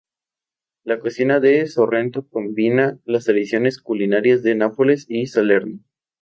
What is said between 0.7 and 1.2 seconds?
La